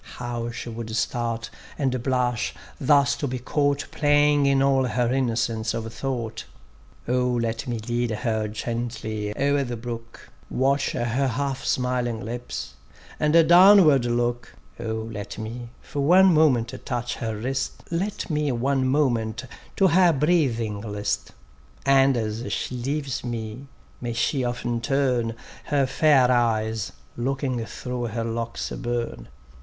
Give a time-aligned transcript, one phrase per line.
[0.17, 5.75] How she would start, and blush, thus to be caught Playing in all her innocence
[5.75, 6.45] of thought.
[7.07, 12.73] O let me lead her gently o'er the brook, Watch her half smiling lips,
[13.19, 18.87] and downward look; O let me for one moment touch her wrist; Let me one
[18.87, 19.43] moment
[19.75, 21.29] to her breathing list;
[21.85, 23.67] And as she leaves me
[24.01, 29.27] may she often turn Her fair eyes looking through her locks aub├╣rne.